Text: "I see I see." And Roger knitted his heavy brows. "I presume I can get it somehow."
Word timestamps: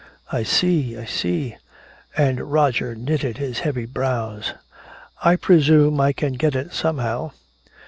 "I 0.31 0.41
see 0.41 0.97
I 0.97 1.05
see." 1.05 1.57
And 2.17 2.51
Roger 2.51 2.95
knitted 2.95 3.37
his 3.37 3.59
heavy 3.59 3.85
brows. 3.85 4.55
"I 5.23 5.35
presume 5.35 6.01
I 6.01 6.11
can 6.11 6.33
get 6.33 6.55
it 6.55 6.73
somehow." 6.73 7.33